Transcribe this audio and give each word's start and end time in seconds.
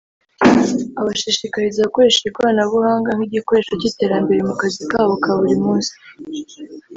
abashishikariza 0.99 1.87
gukoresha 1.87 2.21
ikoranabuhanga 2.29 3.09
nk’igikoresho 3.17 3.71
cy’iterambere 3.79 4.39
mu 4.47 4.53
kazi 4.61 4.81
kabo 4.91 5.13
ka 5.23 5.31
buri 5.39 5.55
munsi 5.63 5.93